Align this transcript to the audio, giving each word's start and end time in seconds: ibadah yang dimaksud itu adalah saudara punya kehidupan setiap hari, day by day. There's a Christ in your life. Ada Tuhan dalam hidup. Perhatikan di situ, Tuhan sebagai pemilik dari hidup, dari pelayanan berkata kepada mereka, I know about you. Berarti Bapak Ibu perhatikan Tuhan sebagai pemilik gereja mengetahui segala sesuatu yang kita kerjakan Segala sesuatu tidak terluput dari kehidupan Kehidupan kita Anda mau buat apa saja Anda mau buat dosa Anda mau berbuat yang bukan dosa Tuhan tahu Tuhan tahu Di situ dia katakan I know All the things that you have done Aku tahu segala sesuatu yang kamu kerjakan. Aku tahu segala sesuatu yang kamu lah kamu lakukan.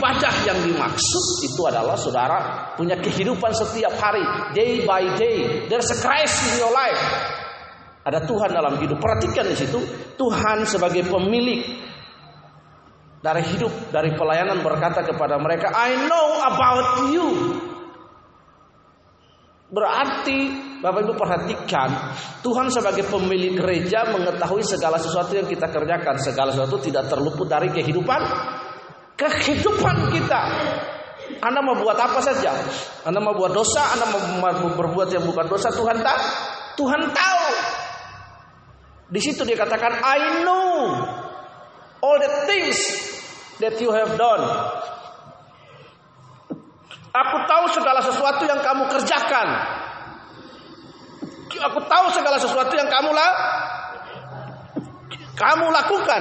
ibadah 0.00 0.34
yang 0.48 0.58
dimaksud 0.64 1.44
itu 1.44 1.60
adalah 1.68 1.92
saudara 2.00 2.72
punya 2.72 2.96
kehidupan 2.96 3.52
setiap 3.52 3.92
hari, 4.00 4.24
day 4.56 4.80
by 4.88 5.04
day. 5.20 5.68
There's 5.68 5.92
a 5.92 6.00
Christ 6.00 6.40
in 6.48 6.64
your 6.64 6.72
life. 6.72 6.96
Ada 8.00 8.24
Tuhan 8.24 8.48
dalam 8.48 8.80
hidup. 8.80 8.96
Perhatikan 8.96 9.44
di 9.44 9.56
situ, 9.60 9.76
Tuhan 10.16 10.64
sebagai 10.64 11.04
pemilik 11.04 11.60
dari 13.20 13.44
hidup, 13.52 13.92
dari 13.92 14.16
pelayanan 14.16 14.64
berkata 14.64 15.04
kepada 15.04 15.36
mereka, 15.36 15.68
I 15.76 16.08
know 16.08 16.28
about 16.40 16.88
you. 17.12 17.28
Berarti 19.70 20.50
Bapak 20.82 21.06
Ibu 21.06 21.14
perhatikan 21.14 22.16
Tuhan 22.42 22.74
sebagai 22.74 23.06
pemilik 23.06 23.54
gereja 23.54 24.02
mengetahui 24.10 24.66
segala 24.66 24.98
sesuatu 24.98 25.30
yang 25.38 25.46
kita 25.46 25.70
kerjakan 25.70 26.18
Segala 26.18 26.50
sesuatu 26.50 26.82
tidak 26.82 27.06
terluput 27.06 27.46
dari 27.46 27.70
kehidupan 27.70 28.18
Kehidupan 29.20 30.08
kita 30.16 30.42
Anda 31.44 31.60
mau 31.60 31.76
buat 31.76 32.00
apa 32.00 32.24
saja 32.24 32.56
Anda 33.04 33.20
mau 33.20 33.36
buat 33.36 33.52
dosa 33.52 33.92
Anda 33.92 34.08
mau 34.08 34.72
berbuat 34.72 35.12
yang 35.12 35.28
bukan 35.28 35.44
dosa 35.44 35.68
Tuhan 35.68 36.00
tahu 36.00 36.22
Tuhan 36.80 37.02
tahu 37.12 37.44
Di 39.12 39.20
situ 39.20 39.44
dia 39.44 39.60
katakan 39.60 40.00
I 40.00 40.40
know 40.40 40.72
All 42.00 42.16
the 42.16 42.48
things 42.48 42.80
that 43.60 43.76
you 43.76 43.92
have 43.92 44.16
done 44.16 44.44
Aku 47.10 47.36
tahu 47.42 47.64
segala 47.74 47.98
sesuatu 48.06 48.46
yang 48.46 48.62
kamu 48.62 48.86
kerjakan. 48.86 49.48
Aku 51.58 51.78
tahu 51.90 52.06
segala 52.14 52.38
sesuatu 52.38 52.70
yang 52.78 52.86
kamu 52.86 53.10
lah 53.10 53.30
kamu 55.34 55.66
lakukan. 55.74 56.18